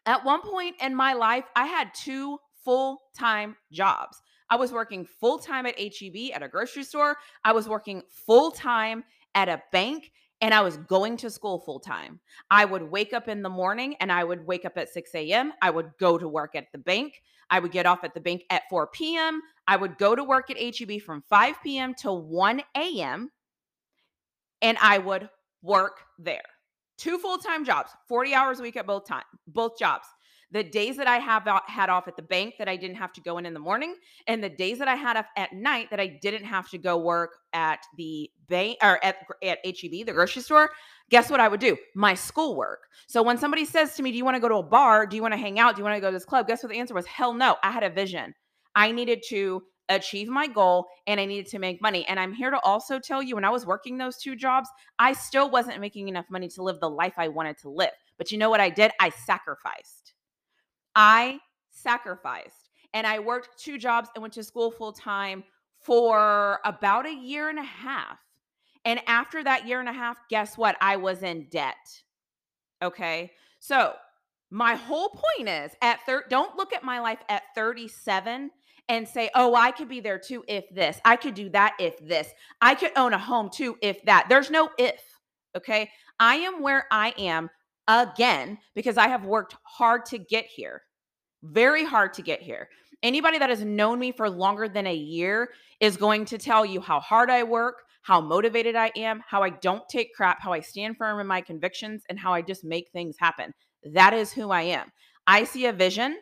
At 0.06 0.24
one 0.24 0.40
point 0.42 0.76
in 0.80 0.94
my 0.94 1.14
life, 1.14 1.44
I 1.56 1.66
had 1.66 1.92
two 1.94 2.38
full 2.64 3.00
time 3.18 3.56
jobs. 3.72 4.22
I 4.48 4.56
was 4.56 4.72
working 4.72 5.04
full 5.04 5.38
time 5.38 5.66
at 5.66 5.78
HEB 5.78 6.30
at 6.32 6.42
a 6.42 6.48
grocery 6.48 6.84
store. 6.84 7.16
I 7.44 7.52
was 7.52 7.68
working 7.68 8.02
full 8.08 8.52
time 8.52 9.02
at 9.34 9.48
a 9.48 9.62
bank 9.72 10.12
and 10.40 10.54
I 10.54 10.60
was 10.60 10.76
going 10.76 11.16
to 11.18 11.30
school 11.30 11.58
full 11.58 11.80
time. 11.80 12.20
I 12.50 12.64
would 12.64 12.82
wake 12.82 13.12
up 13.12 13.28
in 13.28 13.42
the 13.42 13.48
morning 13.48 13.96
and 14.00 14.12
I 14.12 14.22
would 14.22 14.46
wake 14.46 14.64
up 14.64 14.76
at 14.76 14.88
6 14.90 15.10
a.m. 15.14 15.52
I 15.62 15.70
would 15.70 15.90
go 15.98 16.18
to 16.18 16.28
work 16.28 16.54
at 16.54 16.66
the 16.72 16.78
bank. 16.78 17.14
I 17.50 17.58
would 17.58 17.72
get 17.72 17.86
off 17.86 18.04
at 18.04 18.14
the 18.14 18.20
bank 18.20 18.42
at 18.50 18.62
4 18.68 18.88
p.m. 18.88 19.40
I 19.66 19.76
would 19.76 19.98
go 19.98 20.14
to 20.14 20.22
work 20.22 20.50
at 20.50 20.58
HEB 20.58 21.00
from 21.00 21.22
5 21.28 21.62
p.m. 21.62 21.94
to 22.02 22.12
1 22.12 22.62
a.m. 22.76 23.30
and 24.62 24.78
I 24.80 24.98
would 24.98 25.28
work 25.62 25.98
there. 26.18 26.42
Two 26.98 27.18
full-time 27.18 27.64
jobs, 27.64 27.90
40 28.08 28.34
hours 28.34 28.60
a 28.60 28.62
week 28.62 28.76
at 28.76 28.86
both 28.86 29.06
time, 29.06 29.24
both 29.46 29.78
jobs 29.78 30.06
the 30.52 30.62
days 30.62 30.96
that 30.96 31.06
I 31.06 31.18
have 31.18 31.46
had 31.66 31.90
off 31.90 32.06
at 32.06 32.16
the 32.16 32.22
bank 32.22 32.54
that 32.58 32.68
I 32.68 32.76
didn't 32.76 32.96
have 32.96 33.12
to 33.14 33.20
go 33.20 33.38
in 33.38 33.46
in 33.46 33.54
the 33.54 33.60
morning, 33.60 33.96
and 34.26 34.42
the 34.42 34.48
days 34.48 34.78
that 34.78 34.88
I 34.88 34.94
had 34.94 35.16
off 35.16 35.26
at 35.36 35.52
night 35.52 35.90
that 35.90 36.00
I 36.00 36.18
didn't 36.22 36.44
have 36.44 36.70
to 36.70 36.78
go 36.78 36.96
work 36.96 37.30
at 37.52 37.80
the 37.96 38.30
bank 38.48 38.78
or 38.82 39.04
at 39.04 39.16
at 39.42 39.58
HEB, 39.64 40.06
the 40.06 40.12
grocery 40.12 40.42
store. 40.42 40.70
Guess 41.10 41.30
what 41.30 41.40
I 41.40 41.48
would 41.48 41.60
do? 41.60 41.76
My 41.94 42.14
schoolwork. 42.14 42.80
So 43.08 43.22
when 43.22 43.38
somebody 43.38 43.64
says 43.64 43.94
to 43.96 44.02
me, 44.02 44.12
"Do 44.12 44.18
you 44.18 44.24
want 44.24 44.36
to 44.36 44.40
go 44.40 44.48
to 44.48 44.56
a 44.56 44.62
bar? 44.62 45.06
Do 45.06 45.16
you 45.16 45.22
want 45.22 45.34
to 45.34 45.38
hang 45.38 45.58
out? 45.58 45.74
Do 45.74 45.80
you 45.80 45.84
want 45.84 45.96
to 45.96 46.00
go 46.00 46.08
to 46.08 46.16
this 46.16 46.24
club?" 46.24 46.46
Guess 46.46 46.62
what 46.62 46.70
the 46.70 46.78
answer 46.78 46.94
was? 46.94 47.06
Hell 47.06 47.34
no. 47.34 47.56
I 47.62 47.70
had 47.70 47.82
a 47.82 47.90
vision. 47.90 48.34
I 48.74 48.92
needed 48.92 49.22
to 49.28 49.62
achieve 49.88 50.28
my 50.28 50.46
goal 50.46 50.86
and 51.06 51.20
I 51.20 51.26
needed 51.26 51.46
to 51.48 51.58
make 51.58 51.80
money. 51.80 52.06
And 52.06 52.18
I'm 52.18 52.32
here 52.32 52.50
to 52.50 52.60
also 52.60 52.98
tell 52.98 53.22
you 53.22 53.34
when 53.34 53.44
I 53.44 53.50
was 53.50 53.66
working 53.66 53.98
those 53.98 54.16
two 54.16 54.36
jobs, 54.36 54.68
I 54.98 55.12
still 55.12 55.50
wasn't 55.50 55.80
making 55.80 56.08
enough 56.08 56.26
money 56.30 56.48
to 56.48 56.62
live 56.62 56.80
the 56.80 56.90
life 56.90 57.14
I 57.16 57.28
wanted 57.28 57.58
to 57.58 57.70
live. 57.70 57.90
But 58.18 58.32
you 58.32 58.38
know 58.38 58.50
what 58.50 58.60
I 58.60 58.70
did? 58.70 58.92
I 59.00 59.10
sacrificed. 59.10 60.14
I 60.94 61.40
sacrificed 61.70 62.70
and 62.94 63.06
I 63.06 63.18
worked 63.18 63.62
two 63.62 63.78
jobs 63.78 64.08
and 64.14 64.22
went 64.22 64.34
to 64.34 64.42
school 64.42 64.70
full 64.70 64.92
time 64.92 65.44
for 65.80 66.60
about 66.64 67.06
a 67.06 67.14
year 67.14 67.48
and 67.48 67.58
a 67.58 67.64
half. 67.64 68.18
And 68.84 69.00
after 69.06 69.42
that 69.44 69.66
year 69.66 69.80
and 69.80 69.88
a 69.88 69.92
half, 69.92 70.16
guess 70.30 70.56
what? 70.56 70.76
I 70.80 70.96
was 70.96 71.22
in 71.22 71.48
debt. 71.50 71.74
Okay. 72.82 73.32
So, 73.58 73.94
my 74.50 74.76
whole 74.76 75.08
point 75.08 75.48
is 75.48 75.72
at 75.82 76.00
thir- 76.06 76.24
don't 76.30 76.56
look 76.56 76.72
at 76.72 76.84
my 76.84 77.00
life 77.00 77.18
at 77.28 77.42
37 77.56 78.50
and 78.88 79.08
say, 79.08 79.30
"Oh, 79.34 79.54
I 79.54 79.70
could 79.70 79.88
be 79.88 80.00
there 80.00 80.18
too 80.18 80.44
if 80.48 80.68
this. 80.70 81.00
I 81.04 81.16
could 81.16 81.34
do 81.34 81.48
that 81.50 81.74
if 81.78 81.98
this. 81.98 82.30
I 82.60 82.74
could 82.74 82.92
own 82.96 83.12
a 83.12 83.18
home 83.18 83.50
too 83.50 83.76
if 83.82 84.02
that." 84.04 84.28
There's 84.28 84.50
no 84.50 84.70
if. 84.78 85.02
Okay? 85.56 85.90
I 86.20 86.36
am 86.36 86.62
where 86.62 86.86
I 86.90 87.14
am 87.18 87.50
again 87.88 88.58
because 88.74 88.96
I 88.96 89.08
have 89.08 89.24
worked 89.24 89.56
hard 89.64 90.06
to 90.06 90.18
get 90.18 90.46
here. 90.46 90.82
Very 91.42 91.84
hard 91.84 92.12
to 92.14 92.22
get 92.22 92.42
here. 92.42 92.68
Anybody 93.02 93.38
that 93.38 93.50
has 93.50 93.62
known 93.62 93.98
me 93.98 94.10
for 94.10 94.28
longer 94.28 94.68
than 94.68 94.86
a 94.86 94.94
year 94.94 95.50
is 95.80 95.96
going 95.96 96.24
to 96.26 96.38
tell 96.38 96.64
you 96.64 96.80
how 96.80 96.98
hard 97.00 97.30
I 97.30 97.42
work, 97.42 97.82
how 98.02 98.20
motivated 98.20 98.74
I 98.74 98.90
am, 98.96 99.22
how 99.26 99.42
I 99.42 99.50
don't 99.50 99.86
take 99.88 100.14
crap, 100.14 100.40
how 100.40 100.52
I 100.52 100.60
stand 100.60 100.96
firm 100.96 101.20
in 101.20 101.26
my 101.26 101.40
convictions, 101.40 102.04
and 102.08 102.18
how 102.18 102.32
I 102.32 102.40
just 102.40 102.64
make 102.64 102.88
things 102.90 103.16
happen. 103.18 103.52
That 103.84 104.14
is 104.14 104.32
who 104.32 104.50
I 104.50 104.62
am. 104.62 104.90
I 105.26 105.44
see 105.44 105.66
a 105.66 105.72
vision, 105.72 106.18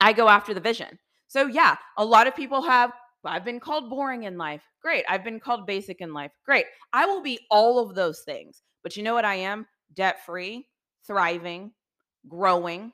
I 0.00 0.12
go 0.12 0.28
after 0.28 0.52
the 0.52 0.60
vision. 0.60 0.98
So, 1.32 1.46
yeah, 1.46 1.76
a 1.96 2.04
lot 2.04 2.26
of 2.26 2.36
people 2.36 2.60
have, 2.60 2.92
I've 3.24 3.42
been 3.42 3.58
called 3.58 3.88
boring 3.88 4.24
in 4.24 4.36
life. 4.36 4.60
Great. 4.82 5.06
I've 5.08 5.24
been 5.24 5.40
called 5.40 5.66
basic 5.66 6.02
in 6.02 6.12
life. 6.12 6.30
Great. 6.44 6.66
I 6.92 7.06
will 7.06 7.22
be 7.22 7.40
all 7.50 7.78
of 7.78 7.94
those 7.94 8.20
things. 8.20 8.62
But 8.82 8.98
you 8.98 9.02
know 9.02 9.14
what 9.14 9.24
I 9.24 9.36
am? 9.36 9.66
Debt 9.94 10.26
free, 10.26 10.68
thriving, 11.06 11.72
growing, 12.28 12.92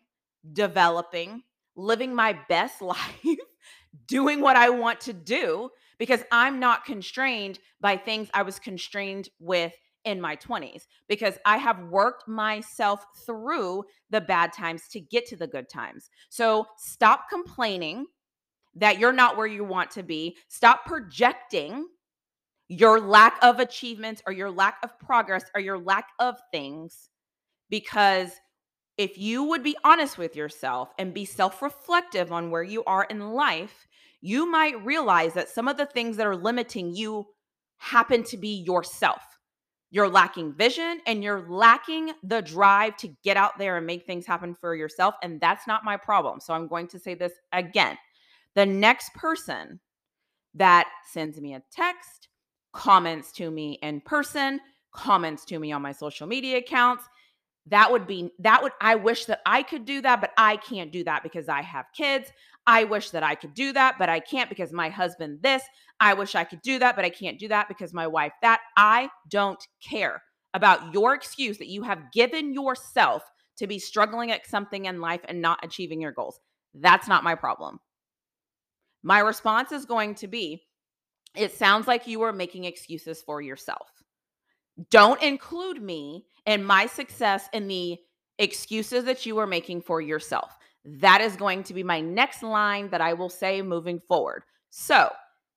developing, 0.53 1.43
living 1.75 2.15
my 2.15 2.39
best 2.49 2.81
life, 2.83 3.39
doing 4.07 4.41
what 4.41 4.55
I 4.55 4.71
want 4.71 5.01
to 5.01 5.13
do 5.13 5.71
because 5.99 6.23
I'm 6.31 6.61
not 6.61 6.85
constrained 6.85 7.59
by 7.81 7.97
things 7.97 8.29
I 8.33 8.43
was 8.43 8.61
constrained 8.61 9.31
with 9.41 9.73
in 10.05 10.21
my 10.21 10.37
20s 10.37 10.83
because 11.09 11.39
I 11.45 11.57
have 11.57 11.89
worked 11.89 12.29
myself 12.29 13.05
through 13.27 13.83
the 14.11 14.21
bad 14.21 14.53
times 14.53 14.83
to 14.93 15.01
get 15.01 15.27
to 15.27 15.37
the 15.37 15.49
good 15.49 15.69
times. 15.69 16.09
So 16.31 16.69
stop 16.77 17.29
complaining 17.29 18.07
that 18.77 18.99
you're 18.99 19.13
not 19.13 19.37
where 19.37 19.47
you 19.47 19.65
want 19.65 19.91
to 19.93 20.03
be. 20.03 20.37
Stop 20.49 20.85
projecting 20.87 21.87
your 22.69 23.01
lack 23.01 23.39
of 23.43 23.61
achievements 23.61 24.23
or 24.27 24.33
your 24.33 24.51
lack 24.51 24.77
of 24.83 24.99
progress 24.99 25.45
or 25.55 25.61
your 25.61 25.79
lack 25.79 26.09
of 26.19 26.37
things 26.53 27.09
because 27.71 28.33
if 28.97 29.17
you 29.17 29.45
would 29.45 29.63
be 29.63 29.77
honest 29.85 30.19
with 30.19 30.37
yourself 30.37 30.93
and 30.99 31.15
be 31.15 31.25
self 31.25 31.63
reflective 31.63 32.33
on 32.33 32.51
where 32.51 32.63
you 32.63 32.85
are 32.85 33.05
in 33.05 33.31
life, 33.31 33.87
you 34.21 34.51
might 34.51 34.85
realize 34.85 35.35
that 35.35 35.49
some 35.49 35.69
of 35.69 35.77
the 35.77 35.87
things 35.87 36.17
that 36.17 36.27
are 36.27 36.37
limiting 36.37 36.95
you 36.95 37.27
happen 37.79 38.25
to 38.25 38.37
be 38.37 38.65
yourself. 38.67 39.23
You're 39.91 40.09
lacking 40.09 40.53
vision 40.53 41.01
and 41.07 41.23
you're 41.25 41.49
lacking 41.49 42.13
the 42.23 42.43
drive 42.43 42.97
to 42.99 43.09
get 43.25 43.39
out 43.39 43.57
there 43.57 43.79
and 43.79 43.87
make 43.87 44.05
things 44.05 44.27
happen 44.27 44.55
for 44.55 44.75
yourself. 44.75 45.15
And 45.23 45.41
that's 45.41 45.67
not 45.67 45.85
my 45.85 45.97
problem. 45.97 46.41
So 46.41 46.53
I'm 46.53 46.69
going 46.69 46.89
to 46.89 46.99
say 46.99 47.15
this 47.15 47.33
again. 47.53 47.97
The 48.59 48.67
next 48.67 49.15
person 49.15 49.79
that 50.55 50.89
sends 51.13 51.41
me 51.41 51.55
a 51.55 51.63
text, 51.71 52.27
comments 52.73 53.31
to 53.35 53.53
me 53.53 53.79
in 53.85 54.01
person, 54.01 54.59
comments 54.93 55.45
to 55.45 55.61
me 55.61 55.71
on 55.71 55.81
my 55.81 55.93
social 55.93 56.27
media 56.27 56.59
accounts, 56.59 57.05
that 57.67 57.93
would 57.93 58.09
be 58.09 58.33
that 58.41 58.61
would 58.61 58.73
i 58.81 58.97
wish 58.97 59.27
that 59.27 59.43
i 59.47 59.63
could 59.63 59.85
do 59.85 60.01
that 60.01 60.21
but 60.21 60.33
i 60.37 60.57
can't 60.57 60.91
do 60.91 61.05
that 61.05 61.23
because 61.23 61.49
i 61.49 61.63
have 61.63 61.87
kids. 61.97 62.33
I 62.67 62.83
wish 62.83 63.11
that 63.11 63.23
i 63.23 63.37
could 63.37 63.55
do 63.55 63.73
that 63.75 63.95
but 63.97 64.09
i 64.09 64.19
can't 64.19 64.49
because 64.49 64.73
my 64.73 64.89
husband 64.89 65.39
this. 65.41 65.63
I 66.01 66.15
wish 66.15 66.35
i 66.35 66.43
could 66.43 66.63
do 66.63 66.81
that 66.81 66.97
but 66.97 67.05
i 67.05 67.11
can't 67.11 67.39
do 67.39 67.47
that 67.47 67.69
because 67.69 67.95
my 67.95 68.09
wife 68.09 68.33
that. 68.43 68.61
I 68.77 69.09
don't 69.29 69.65
care 69.89 70.21
about 70.53 70.93
your 70.93 71.15
excuse 71.15 71.59
that 71.59 71.69
you 71.69 71.85
have 71.85 72.11
given 72.13 72.53
yourself 72.53 73.23
to 73.59 73.69
be 73.69 73.79
struggling 73.79 74.33
at 74.33 74.49
something 74.49 74.87
in 74.87 75.01
life 75.01 75.21
and 75.29 75.41
not 75.41 75.65
achieving 75.65 76.01
your 76.01 76.11
goals. 76.11 76.41
That's 76.75 77.07
not 77.07 77.23
my 77.23 77.37
problem 77.37 77.79
my 79.03 79.21
response 79.21 79.73
is 79.73 79.85
going 79.85 80.15
to 80.15 80.27
be 80.27 80.63
it 81.37 81.53
sounds 81.53 81.87
like 81.87 82.07
you 82.07 82.23
are 82.23 82.33
making 82.33 82.65
excuses 82.65 83.23
for 83.23 83.41
yourself 83.41 83.89
don't 84.91 85.23
include 85.23 85.83
me 85.83 86.25
and 86.47 86.67
my 86.67 86.87
success 86.87 87.49
in 87.53 87.69
the 87.69 87.99
excuses 88.39 89.05
that 89.05 89.27
you 89.27 89.39
are 89.39 89.47
making 89.47 89.83
for 89.83 90.01
yourself. 90.01 90.57
That 90.85 91.21
is 91.21 91.37
going 91.37 91.65
to 91.65 91.75
be 91.75 91.83
my 91.83 92.01
next 92.01 92.43
line 92.43 92.89
that 92.91 93.01
I 93.01 93.13
will 93.13 93.29
say 93.29 93.61
moving 93.63 94.01
forward. 94.09 94.45
So, 94.71 95.11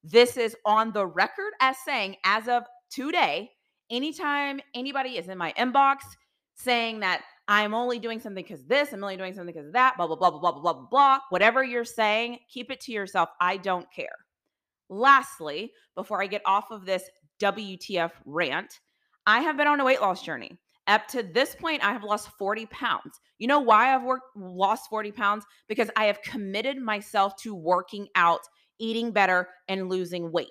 this 0.04 0.36
is 0.36 0.56
on 0.66 0.92
the 0.92 1.06
record 1.06 1.54
as 1.60 1.78
saying, 1.86 2.16
as 2.26 2.48
of 2.48 2.64
today, 2.90 3.52
anytime 3.92 4.60
anybody 4.74 5.18
is 5.18 5.28
in 5.28 5.38
my 5.38 5.54
inbox 5.54 5.98
saying 6.56 7.02
that 7.02 7.22
I'm 7.52 7.74
only 7.74 8.00
doing 8.00 8.22
something 8.22 8.46
because 8.46 8.64
this, 8.64 8.94
I'm 8.94 9.04
only 9.04 9.18
doing 9.18 9.34
something 9.34 9.54
because 9.54 9.74
that, 9.74 9.98
blah, 9.98 10.08
blah, 10.08 10.16
blah, 10.16 10.32
blah, 10.32 10.40
blah, 10.40 10.52
blah, 10.54 10.74
blah, 10.74 10.86
blah, 10.90 11.20
whatever 11.32 11.62
you're 11.66 11.84
saying, 11.84 12.40
keep 12.50 12.72
it 12.72 12.80
to 12.80 12.94
yourself. 12.94 13.28
I 13.42 13.58
don't 13.58 13.92
care. 13.94 14.16
Lastly, 14.90 15.74
before 15.94 16.24
I 16.24 16.28
get 16.28 16.44
off 16.46 16.72
of 16.72 16.86
this 16.86 17.04
WTF 17.42 18.12
rant, 18.26 18.80
I 19.26 19.42
have 19.42 19.58
been 19.58 19.68
on 19.68 19.82
a 19.82 19.84
weight 19.84 20.00
loss 20.00 20.24
journey. 20.24 20.58
Up 20.88 21.10
to 21.10 21.24
this 21.24 21.54
point, 21.54 21.84
I 21.84 21.92
have 21.92 22.06
lost 22.06 22.30
40 22.40 22.68
pounds. 22.68 23.20
You 23.38 23.48
know 23.48 23.60
why 23.60 23.94
I've 23.94 24.04
worked 24.04 24.34
lost 24.38 24.90
40 24.90 25.12
pounds? 25.12 25.44
Because 25.68 25.90
I 25.98 26.06
have 26.06 26.22
committed 26.22 26.78
myself 26.78 27.36
to 27.42 27.54
working 27.54 28.08
out, 28.16 28.40
eating 28.80 29.12
better, 29.12 29.50
and 29.68 29.90
losing 29.90 30.32
weight. 30.32 30.48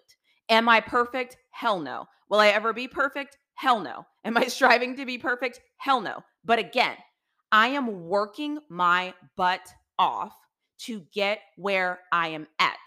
Am 0.50 0.69
I 0.69 0.80
perfect? 0.80 1.38
Hell 1.50 1.80
no. 1.80 2.04
Will 2.28 2.40
I 2.40 2.49
ever 2.49 2.75
be 2.75 2.88
perfect? 2.88 3.38
Hell 3.54 3.80
no. 3.80 4.04
Am 4.23 4.37
I 4.37 4.45
striving 4.49 4.97
to 4.97 5.07
be 5.07 5.16
perfect? 5.16 5.61
Hell 5.78 6.02
no. 6.02 6.23
But 6.44 6.59
again, 6.59 6.97
I 7.52 7.68
am 7.68 8.09
working 8.09 8.59
my 8.68 9.14
butt 9.37 9.61
off 9.99 10.35
to 10.80 11.00
get 11.12 11.40
where 11.56 12.00
I 12.12 12.28
am 12.28 12.47
at. 12.59 12.78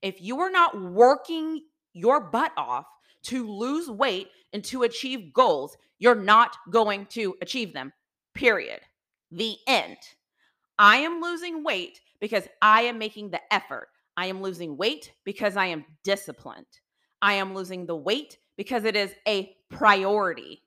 If 0.00 0.20
you 0.20 0.40
are 0.40 0.50
not 0.50 0.80
working 0.80 1.62
your 1.92 2.20
butt 2.20 2.52
off 2.56 2.86
to 3.24 3.46
lose 3.48 3.90
weight 3.90 4.28
and 4.52 4.64
to 4.64 4.82
achieve 4.82 5.32
goals, 5.32 5.76
you're 5.98 6.14
not 6.14 6.56
going 6.70 7.06
to 7.06 7.34
achieve 7.40 7.72
them. 7.72 7.92
Period. 8.34 8.80
The 9.30 9.56
end. 9.66 9.96
I 10.78 10.98
am 10.98 11.20
losing 11.20 11.64
weight 11.64 12.00
because 12.20 12.46
I 12.60 12.82
am 12.82 12.98
making 12.98 13.30
the 13.30 13.40
effort. 13.52 13.88
I 14.16 14.26
am 14.26 14.42
losing 14.42 14.76
weight 14.76 15.12
because 15.24 15.56
I 15.56 15.66
am 15.66 15.84
disciplined. 16.04 16.66
I 17.20 17.34
am 17.34 17.54
losing 17.54 17.86
the 17.86 17.96
weight 17.96 18.38
because 18.56 18.84
it 18.84 18.96
is 18.96 19.14
a 19.26 19.56
priority. 19.70 20.62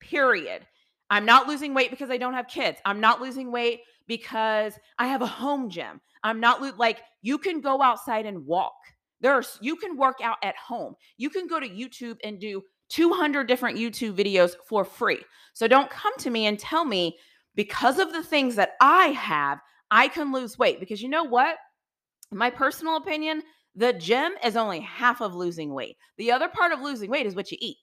Period. 0.00 0.66
I'm 1.10 1.24
not 1.24 1.48
losing 1.48 1.74
weight 1.74 1.90
because 1.90 2.10
I 2.10 2.16
don't 2.16 2.34
have 2.34 2.46
kids. 2.46 2.78
I'm 2.84 3.00
not 3.00 3.20
losing 3.20 3.50
weight 3.50 3.80
because 4.06 4.74
I 4.98 5.06
have 5.08 5.22
a 5.22 5.26
home 5.26 5.68
gym. 5.68 6.00
I'm 6.22 6.40
not 6.40 6.62
lo- 6.62 6.72
like 6.76 7.00
you 7.22 7.36
can 7.36 7.60
go 7.60 7.82
outside 7.82 8.26
and 8.26 8.46
walk. 8.46 8.74
There's 9.20 9.58
you 9.60 9.76
can 9.76 9.96
work 9.96 10.20
out 10.22 10.38
at 10.42 10.56
home. 10.56 10.94
You 11.16 11.28
can 11.30 11.46
go 11.46 11.60
to 11.60 11.68
YouTube 11.68 12.16
and 12.24 12.40
do 12.40 12.62
200 12.90 13.46
different 13.46 13.78
YouTube 13.78 14.16
videos 14.16 14.54
for 14.66 14.84
free. 14.84 15.20
So 15.52 15.68
don't 15.68 15.90
come 15.90 16.12
to 16.18 16.30
me 16.30 16.46
and 16.46 16.58
tell 16.58 16.84
me 16.84 17.18
because 17.54 17.98
of 17.98 18.12
the 18.12 18.22
things 18.22 18.54
that 18.56 18.72
I 18.80 19.08
have, 19.08 19.60
I 19.90 20.08
can 20.08 20.32
lose 20.32 20.58
weight 20.58 20.80
because 20.80 21.02
you 21.02 21.08
know 21.08 21.24
what? 21.24 21.56
In 22.32 22.38
my 22.38 22.50
personal 22.50 22.96
opinion, 22.96 23.42
the 23.74 23.92
gym 23.92 24.32
is 24.44 24.56
only 24.56 24.80
half 24.80 25.20
of 25.20 25.34
losing 25.34 25.74
weight. 25.74 25.96
The 26.16 26.32
other 26.32 26.48
part 26.48 26.72
of 26.72 26.80
losing 26.80 27.10
weight 27.10 27.26
is 27.26 27.34
what 27.34 27.50
you 27.50 27.58
eat. 27.60 27.76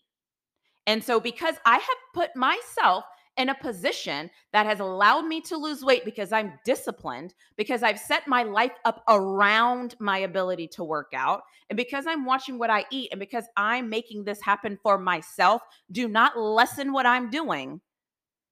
And 0.86 1.04
so 1.04 1.20
because 1.20 1.56
I 1.66 1.76
have 1.76 1.98
put 2.14 2.36
myself 2.36 3.04
in 3.38 3.50
a 3.50 3.56
position 3.56 4.30
that 4.54 4.66
has 4.66 4.80
allowed 4.80 5.26
me 5.26 5.42
to 5.42 5.58
lose 5.58 5.84
weight 5.84 6.06
because 6.06 6.32
I'm 6.32 6.54
disciplined, 6.66 7.34
because 7.56 7.84
I've 7.84 8.00
set 8.00 8.28
my 8.28 8.44
life 8.44 8.72
up 8.86 9.04
around 9.08 9.96
my 10.00 10.20
ability 10.20 10.68
to 10.70 10.84
work 10.84 11.12
out, 11.16 11.42
and 11.70 11.78
because 11.78 12.06
I'm 12.08 12.26
watching 12.26 12.58
what 12.58 12.70
I 12.70 12.86
eat, 12.92 13.10
and 13.12 13.20
because 13.20 13.46
I'm 13.56 13.90
making 13.90 14.24
this 14.24 14.42
happen 14.42 14.78
for 14.82 14.98
myself. 14.98 15.62
Do 15.92 16.08
not 16.08 16.38
lessen 16.38 16.94
what 16.94 17.06
I'm 17.06 17.30
doing 17.30 17.82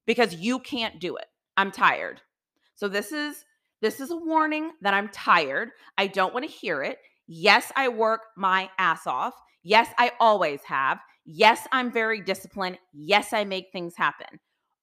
because 0.06 0.34
you 0.34 0.58
can't 0.60 1.00
do 1.00 1.16
it. 1.16 1.26
I'm 1.56 1.72
tired. 1.72 2.20
So 2.74 2.88
this 2.88 3.12
is 3.12 3.44
this 3.82 4.00
is 4.00 4.10
a 4.10 4.16
warning 4.16 4.70
that 4.82 4.94
I'm 4.94 5.08
tired. 5.08 5.70
I 5.98 6.06
don't 6.06 6.32
want 6.32 6.46
to 6.46 6.50
hear 6.50 6.82
it. 6.82 6.98
Yes, 7.26 7.72
I 7.76 7.88
work 7.88 8.20
my 8.36 8.70
ass 8.78 9.06
off. 9.06 9.34
Yes, 9.62 9.88
I 9.98 10.12
always 10.20 10.60
have. 10.64 10.98
Yes, 11.24 11.66
I'm 11.72 11.90
very 11.90 12.20
disciplined. 12.20 12.78
Yes, 12.92 13.32
I 13.32 13.44
make 13.44 13.66
things 13.72 13.94
happen. 13.96 14.38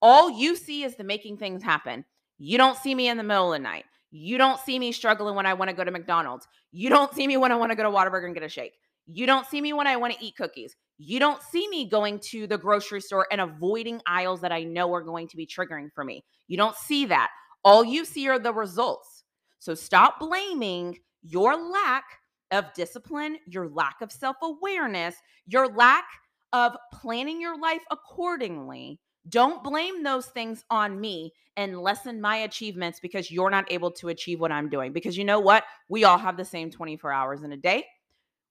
All 0.06 0.30
you 0.30 0.58
see 0.58 0.84
is 0.84 0.98
the 0.98 1.04
making 1.06 1.38
things 1.38 1.64
happen. 1.64 2.04
You 2.38 2.58
don't 2.58 2.78
see 2.78 2.94
me 2.94 3.08
in 3.08 3.16
the 3.16 3.24
middle 3.24 3.54
of 3.54 3.58
the 3.58 3.64
night. 3.64 3.86
You 4.12 4.38
don't 4.38 4.60
see 4.60 4.78
me 4.78 4.92
struggling 4.92 5.34
when 5.34 5.46
I 5.46 5.54
want 5.54 5.70
to 5.70 5.76
go 5.76 5.86
to 5.86 5.92
McDonald's. 5.92 6.46
You 6.74 6.90
don't 6.90 7.16
see 7.16 7.26
me 7.26 7.38
when 7.38 7.54
I 7.54 7.56
want 7.56 7.72
to 7.72 7.76
go 7.78 7.84
to 7.84 7.90
Whataburger 7.90 8.26
and 8.26 8.34
get 8.34 8.44
a 8.44 8.50
shake. 8.50 8.74
You 9.08 9.26
don't 9.26 9.48
see 9.48 9.62
me 9.62 9.72
when 9.72 9.88
I 9.88 9.96
want 9.96 10.14
to 10.14 10.22
eat 10.22 10.36
cookies. 10.36 10.76
You 10.98 11.22
don't 11.22 11.42
see 11.42 11.70
me 11.70 11.90
going 11.90 12.20
to 12.32 12.48
the 12.48 12.58
grocery 12.58 13.00
store 13.00 13.28
and 13.32 13.40
avoiding 13.40 14.02
aisles 14.06 14.42
that 14.42 14.52
I 14.52 14.66
know 14.66 14.94
are 14.94 15.02
going 15.02 15.30
to 15.30 15.38
be 15.38 15.48
triggering 15.48 15.88
for 15.96 16.04
me. 16.04 16.26
You 16.50 16.58
don't 16.58 16.76
see 16.76 17.06
that. 17.06 17.30
All 17.64 17.86
you 17.86 18.04
see 18.04 18.28
are 18.28 18.40
the 18.40 18.54
results. 18.54 19.24
So 19.60 19.74
stop 19.74 20.20
blaming 20.20 21.00
your 21.22 21.56
lack 21.56 22.04
of 22.52 22.74
discipline, 22.74 23.38
your 23.48 23.70
lack 23.70 24.02
of 24.02 24.12
self 24.12 24.36
awareness, 24.44 25.16
your 25.48 25.74
lack 25.74 26.04
of 26.52 26.76
planning 26.92 27.40
your 27.40 27.58
life 27.58 27.82
accordingly 27.90 29.00
don't 29.30 29.64
blame 29.64 30.04
those 30.04 30.28
things 30.28 30.66
on 30.70 31.00
me 31.00 31.34
and 31.56 31.82
lessen 31.82 32.20
my 32.20 32.38
achievements 32.38 33.00
because 33.00 33.32
you're 33.32 33.50
not 33.50 33.72
able 33.72 33.92
to 33.92 34.10
achieve 34.10 34.40
what 34.40 34.52
I'm 34.52 34.70
doing. 34.70 34.92
Because 34.92 35.18
you 35.18 35.24
know 35.24 35.40
what? 35.40 35.64
We 35.88 36.04
all 36.04 36.18
have 36.18 36.36
the 36.38 36.46
same 36.46 36.70
24 36.70 37.12
hours 37.12 37.44
in 37.44 37.52
a 37.52 37.58
day. 37.58 37.86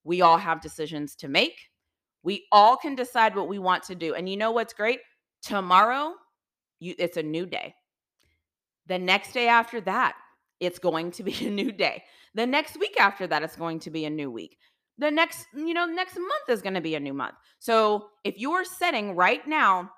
We 0.04 0.20
all 0.20 0.38
have 0.38 0.60
decisions 0.60 1.14
to 1.16 1.28
make. 1.28 1.56
We 2.22 2.46
all 2.52 2.76
can 2.76 2.94
decide 2.94 3.34
what 3.34 3.48
we 3.48 3.58
want 3.58 3.82
to 3.84 3.94
do. 3.94 4.14
And 4.14 4.28
you 4.28 4.36
know 4.36 4.52
what's 4.52 4.72
great? 4.72 5.00
Tomorrow, 5.42 6.14
you, 6.78 6.94
it's 6.98 7.16
a 7.16 7.22
new 7.22 7.46
day. 7.46 7.74
The 8.86 8.98
next 8.98 9.32
day 9.32 9.48
after 9.48 9.80
that, 9.82 10.14
it's 10.60 10.78
going 10.78 11.10
to 11.12 11.22
be 11.24 11.46
a 11.46 11.50
new 11.50 11.72
day. 11.72 12.04
The 12.34 12.46
next 12.46 12.78
week 12.78 12.98
after 12.98 13.26
that, 13.26 13.42
it's 13.42 13.56
going 13.56 13.80
to 13.80 13.90
be 13.90 14.04
a 14.04 14.10
new 14.10 14.30
week. 14.30 14.56
The 14.98 15.10
next, 15.10 15.46
you 15.54 15.74
know, 15.74 15.86
next 15.86 16.16
month 16.16 16.48
is 16.48 16.62
going 16.62 16.74
to 16.74 16.80
be 16.80 16.94
a 16.94 17.00
new 17.00 17.14
month. 17.14 17.34
So 17.58 18.08
if 18.24 18.38
you're 18.38 18.64
setting 18.64 19.16
right 19.16 19.46
now 19.46 19.90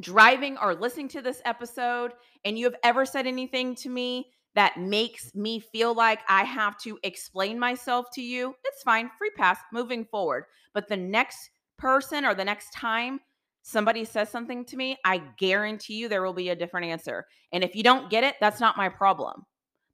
driving 0.00 0.56
or 0.58 0.74
listening 0.74 1.08
to 1.08 1.22
this 1.22 1.42
episode 1.44 2.12
and 2.44 2.58
you 2.58 2.64
have 2.64 2.76
ever 2.82 3.04
said 3.04 3.26
anything 3.26 3.74
to 3.74 3.88
me 3.88 4.30
that 4.54 4.78
makes 4.78 5.34
me 5.34 5.60
feel 5.60 5.94
like 5.94 6.20
I 6.28 6.44
have 6.44 6.78
to 6.78 6.98
explain 7.02 7.58
myself 7.58 8.06
to 8.14 8.22
you, 8.22 8.54
it's 8.64 8.82
fine, 8.82 9.10
free 9.18 9.30
pass 9.36 9.58
moving 9.72 10.04
forward. 10.04 10.44
But 10.72 10.88
the 10.88 10.96
next 10.96 11.50
person 11.76 12.24
or 12.24 12.34
the 12.34 12.44
next 12.44 12.72
time 12.72 13.20
somebody 13.62 14.04
says 14.04 14.30
something 14.30 14.64
to 14.64 14.76
me, 14.76 14.96
I 15.04 15.18
guarantee 15.36 15.94
you 15.94 16.08
there 16.08 16.22
will 16.22 16.32
be 16.32 16.48
a 16.48 16.56
different 16.56 16.86
answer. 16.86 17.26
And 17.52 17.62
if 17.62 17.76
you 17.76 17.82
don't 17.82 18.10
get 18.10 18.24
it, 18.24 18.36
that's 18.40 18.60
not 18.60 18.76
my 18.76 18.88
problem. 18.88 19.44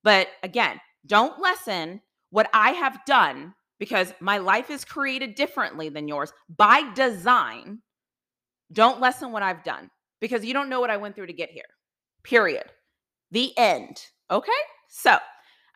But 0.03 0.29
again, 0.43 0.81
don't 1.07 1.41
lessen 1.41 2.01
what 2.31 2.49
I 2.55 2.71
have 2.71 3.05
done, 3.05 3.55
because 3.79 4.15
my 4.21 4.39
life 4.39 4.71
is 4.71 4.85
created 4.85 5.35
differently 5.35 5.89
than 5.89 6.09
yours 6.09 6.33
by 6.57 6.91
design, 6.95 7.81
don't 8.73 9.01
lessen 9.01 9.33
what 9.33 9.43
I've 9.43 9.65
done 9.65 9.91
because 10.21 10.45
you 10.45 10.55
don't 10.55 10.69
know 10.69 10.81
what 10.81 10.91
I 10.91 10.97
went 10.97 11.15
through 11.15 11.27
to 11.27 11.33
get 11.33 11.51
here. 11.51 11.65
Period. 12.23 12.65
The 13.31 13.57
end. 13.59 14.03
Okay? 14.31 14.53
So 14.89 15.19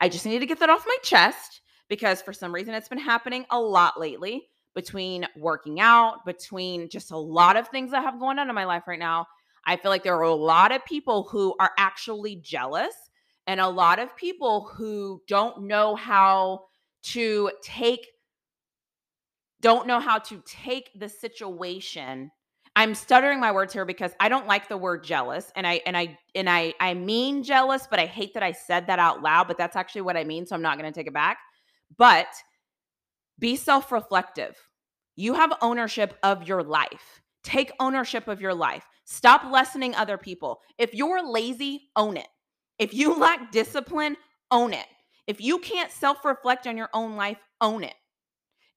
I 0.00 0.08
just 0.08 0.26
need 0.26 0.38
to 0.38 0.46
get 0.46 0.60
that 0.60 0.70
off 0.70 0.84
my 0.86 0.96
chest 1.02 1.60
because 1.88 2.22
for 2.22 2.32
some 2.32 2.54
reason 2.54 2.74
it's 2.74 2.88
been 2.88 2.98
happening 2.98 3.44
a 3.50 3.60
lot 3.60 3.98
lately 3.98 4.48
between 4.74 5.26
working 5.36 5.80
out, 5.80 6.24
between 6.24 6.88
just 6.88 7.10
a 7.10 7.16
lot 7.16 7.56
of 7.56 7.68
things 7.68 7.90
that 7.90 8.02
have 8.02 8.20
going 8.20 8.38
on 8.38 8.48
in 8.48 8.54
my 8.54 8.64
life 8.64 8.84
right 8.86 8.98
now. 8.98 9.26
I 9.66 9.76
feel 9.76 9.90
like 9.90 10.04
there 10.04 10.16
are 10.16 10.22
a 10.22 10.32
lot 10.32 10.72
of 10.72 10.84
people 10.84 11.24
who 11.24 11.54
are 11.58 11.72
actually 11.78 12.36
jealous 12.36 12.94
and 13.46 13.60
a 13.60 13.68
lot 13.68 13.98
of 13.98 14.14
people 14.16 14.70
who 14.72 15.22
don't 15.26 15.64
know 15.64 15.96
how 15.96 16.66
to 17.02 17.50
take 17.62 18.06
don't 19.60 19.88
know 19.88 19.98
how 19.98 20.18
to 20.18 20.40
take 20.46 20.90
the 20.94 21.08
situation 21.08 22.30
I'm 22.78 22.94
stuttering 22.94 23.40
my 23.40 23.50
words 23.50 23.72
here 23.72 23.84
because 23.84 24.12
I 24.20 24.28
don't 24.28 24.46
like 24.46 24.68
the 24.68 24.76
word 24.76 25.02
jealous 25.02 25.50
and 25.56 25.66
I 25.66 25.82
and 25.84 25.96
I 25.96 26.16
and 26.36 26.48
I 26.48 26.74
I 26.78 26.94
mean 26.94 27.42
jealous 27.42 27.88
but 27.90 27.98
I 27.98 28.06
hate 28.06 28.34
that 28.34 28.44
I 28.44 28.52
said 28.52 28.86
that 28.86 29.00
out 29.00 29.20
loud 29.20 29.48
but 29.48 29.58
that's 29.58 29.74
actually 29.74 30.02
what 30.02 30.16
I 30.16 30.22
mean 30.22 30.46
so 30.46 30.54
I'm 30.54 30.62
not 30.62 30.78
going 30.78 30.90
to 30.90 30.96
take 30.96 31.08
it 31.08 31.12
back. 31.12 31.38
But 31.96 32.28
be 33.40 33.56
self-reflective. 33.56 34.56
You 35.16 35.34
have 35.34 35.54
ownership 35.60 36.18
of 36.22 36.46
your 36.46 36.62
life. 36.62 37.20
Take 37.42 37.72
ownership 37.80 38.28
of 38.28 38.40
your 38.40 38.54
life. 38.54 38.86
Stop 39.06 39.50
lessening 39.50 39.96
other 39.96 40.16
people. 40.16 40.60
If 40.78 40.94
you're 40.94 41.28
lazy, 41.28 41.90
own 41.96 42.16
it. 42.16 42.28
If 42.78 42.94
you 42.94 43.12
lack 43.18 43.50
discipline, 43.50 44.16
own 44.52 44.72
it. 44.72 44.86
If 45.26 45.40
you 45.40 45.58
can't 45.58 45.90
self-reflect 45.90 46.68
on 46.68 46.76
your 46.76 46.90
own 46.94 47.16
life, 47.16 47.38
own 47.60 47.82
it. 47.82 47.94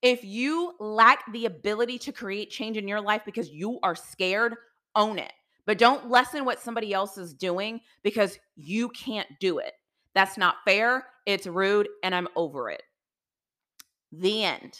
If 0.01 0.23
you 0.23 0.73
lack 0.79 1.31
the 1.31 1.45
ability 1.45 1.99
to 1.99 2.11
create 2.11 2.49
change 2.49 2.77
in 2.77 2.87
your 2.87 3.01
life 3.01 3.21
because 3.25 3.49
you 3.49 3.79
are 3.83 3.95
scared, 3.95 4.55
own 4.95 5.19
it. 5.19 5.31
But 5.65 5.77
don't 5.77 6.09
lessen 6.09 6.43
what 6.43 6.59
somebody 6.59 6.93
else 6.93 7.17
is 7.17 7.33
doing 7.33 7.81
because 8.03 8.39
you 8.55 8.89
can't 8.89 9.27
do 9.39 9.59
it. 9.59 9.73
That's 10.15 10.37
not 10.37 10.55
fair. 10.65 11.05
It's 11.25 11.47
rude, 11.47 11.87
and 12.03 12.15
I'm 12.15 12.27
over 12.35 12.69
it. 12.69 12.81
The 14.11 14.43
end. 14.43 14.79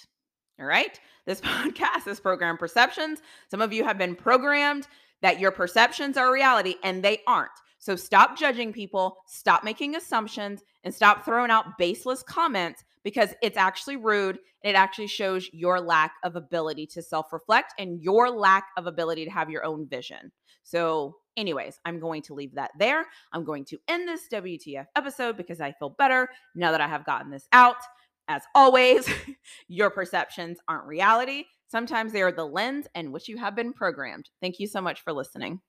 All 0.59 0.65
right. 0.65 0.99
This 1.25 1.41
podcast 1.41 2.07
is 2.07 2.19
program 2.19 2.57
perceptions. 2.57 3.21
Some 3.49 3.61
of 3.61 3.71
you 3.71 3.83
have 3.83 3.97
been 3.97 4.15
programmed 4.15 4.87
that 5.21 5.39
your 5.39 5.51
perceptions 5.51 6.17
are 6.17 6.33
reality, 6.33 6.75
and 6.83 7.03
they 7.03 7.19
aren't. 7.27 7.51
So 7.77 7.95
stop 7.95 8.37
judging 8.37 8.73
people, 8.73 9.17
stop 9.27 9.63
making 9.63 9.95
assumptions, 9.95 10.61
and 10.83 10.93
stop 10.93 11.23
throwing 11.23 11.51
out 11.51 11.77
baseless 11.77 12.23
comments 12.23 12.83
because 13.03 13.33
it's 13.41 13.57
actually 13.57 13.97
rude 13.97 14.37
and 14.63 14.75
it 14.75 14.77
actually 14.77 15.07
shows 15.07 15.49
your 15.53 15.79
lack 15.79 16.13
of 16.23 16.35
ability 16.35 16.87
to 16.87 17.01
self 17.01 17.31
reflect 17.33 17.73
and 17.79 18.01
your 18.01 18.29
lack 18.29 18.65
of 18.77 18.87
ability 18.87 19.25
to 19.25 19.31
have 19.31 19.49
your 19.49 19.65
own 19.65 19.87
vision. 19.87 20.31
So, 20.63 21.15
anyways, 21.37 21.79
I'm 21.85 21.99
going 21.99 22.21
to 22.23 22.33
leave 22.33 22.55
that 22.55 22.71
there. 22.77 23.05
I'm 23.33 23.43
going 23.43 23.65
to 23.65 23.77
end 23.87 24.07
this 24.07 24.27
WTF 24.31 24.85
episode 24.95 25.37
because 25.37 25.61
I 25.61 25.73
feel 25.73 25.89
better 25.89 26.29
now 26.55 26.71
that 26.71 26.81
I 26.81 26.87
have 26.87 27.05
gotten 27.05 27.31
this 27.31 27.47
out. 27.51 27.77
As 28.27 28.43
always, 28.55 29.09
your 29.67 29.89
perceptions 29.89 30.59
aren't 30.67 30.85
reality. 30.85 31.45
Sometimes 31.67 32.13
they 32.13 32.21
are 32.21 32.31
the 32.31 32.45
lens 32.45 32.87
in 32.95 33.11
which 33.11 33.27
you 33.27 33.37
have 33.37 33.55
been 33.55 33.73
programmed. 33.73 34.29
Thank 34.41 34.59
you 34.59 34.67
so 34.67 34.81
much 34.81 35.01
for 35.01 35.13
listening. 35.13 35.61